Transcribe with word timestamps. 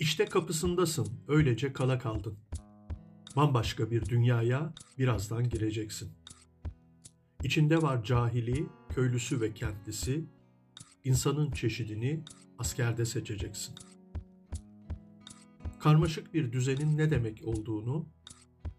İşte 0.00 0.24
kapısındasın, 0.24 1.08
öylece 1.28 1.72
kala 1.72 1.98
kaldın. 1.98 2.38
Bambaşka 3.36 3.90
bir 3.90 4.04
dünyaya 4.04 4.74
birazdan 4.98 5.48
gireceksin. 5.48 6.12
İçinde 7.44 7.82
var 7.82 8.04
cahili, 8.04 8.66
köylüsü 8.88 9.40
ve 9.40 9.54
kentlisi, 9.54 10.24
insanın 11.04 11.50
çeşidini 11.50 12.24
askerde 12.58 13.04
seçeceksin. 13.06 13.74
Karmaşık 15.80 16.34
bir 16.34 16.52
düzenin 16.52 16.98
ne 16.98 17.10
demek 17.10 17.42
olduğunu, 17.44 18.06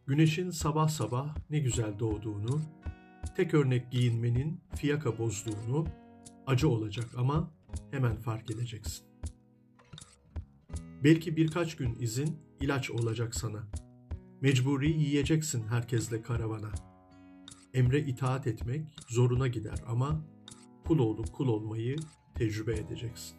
güneşin 0.08 0.50
sabah 0.50 0.90
sabah 0.90 1.36
ne 1.50 1.60
güzel 1.60 2.00
doğduğunu, 2.00 2.62
tek 3.38 3.54
örnek 3.54 3.92
giyinmenin 3.92 4.62
fiyaka 4.76 5.18
bozduğunu, 5.18 5.88
acı 6.48 6.70
olacak 6.70 7.10
ama 7.18 7.52
hemen 7.92 8.16
fark 8.16 8.52
edeceksin. 8.52 9.12
Belki 11.04 11.38
birkaç 11.38 11.76
gün 11.76 11.96
izin 12.00 12.38
ilaç 12.60 12.92
olacak 12.92 13.36
sana. 13.36 13.64
Mecburi 14.42 14.92
yiyeceksin 14.92 15.68
herkesle 15.68 16.22
karavana. 16.22 16.72
Emre 17.74 18.00
itaat 18.00 18.48
etmek 18.48 18.86
zoruna 19.08 19.48
gider 19.48 19.84
ama 19.88 20.26
kul 20.86 21.00
olup 21.00 21.34
kul 21.34 21.48
olmayı 21.48 21.96
tecrübe 22.36 22.74
edeceksin. 22.74 23.38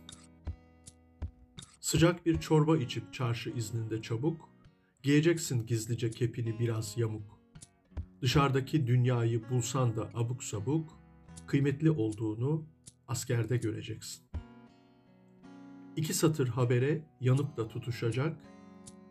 Sıcak 1.80 2.26
bir 2.26 2.40
çorba 2.40 2.76
içip 2.76 3.14
çarşı 3.14 3.50
izninde 3.50 4.02
çabuk, 4.02 4.48
giyeceksin 5.02 5.66
gizlice 5.66 6.10
kepini 6.10 6.58
biraz 6.58 6.98
yamuk. 6.98 7.40
Dışarıdaki 8.22 8.86
dünyayı 8.86 9.50
bulsan 9.50 9.96
da 9.96 10.10
abuk 10.14 10.44
sabuk, 10.44 10.98
kıymetli 11.46 11.90
olduğunu 11.90 12.64
askerde 13.08 13.56
göreceksin. 13.56 14.31
İki 15.96 16.14
satır 16.14 16.48
habere 16.48 17.02
yanıp 17.20 17.56
da 17.56 17.68
tutuşacak, 17.68 18.36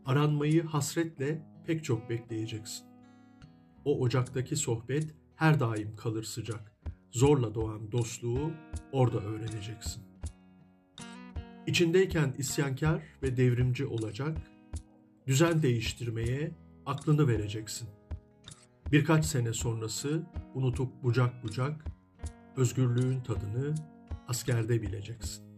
aranmayı 0.05 0.63
hasretle 0.63 1.41
pek 1.65 1.83
çok 1.83 2.09
bekleyeceksin. 2.09 2.85
O 3.85 3.99
ocaktaki 3.99 4.55
sohbet 4.55 5.15
her 5.35 5.59
daim 5.59 5.95
kalır 5.95 6.23
sıcak. 6.23 6.71
Zorla 7.11 7.55
doğan 7.55 7.91
dostluğu 7.91 8.52
orada 8.91 9.19
öğreneceksin. 9.19 10.03
İçindeyken 11.67 12.33
isyankar 12.37 13.03
ve 13.23 13.37
devrimci 13.37 13.85
olacak, 13.85 14.37
düzen 15.27 15.61
değiştirmeye 15.61 16.52
aklını 16.85 17.27
vereceksin. 17.27 17.89
Birkaç 18.91 19.25
sene 19.25 19.53
sonrası 19.53 20.23
unutup 20.53 21.03
bucak 21.03 21.43
bucak 21.43 21.85
özgürlüğün 22.57 23.23
tadını 23.23 23.75
askerde 24.27 24.81
bileceksin. 24.81 25.50